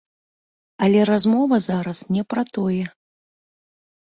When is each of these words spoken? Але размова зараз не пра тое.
Але 0.85 0.99
размова 1.09 1.59
зараз 1.67 1.97
не 2.15 2.23
пра 2.35 2.43
тое. 2.59 2.83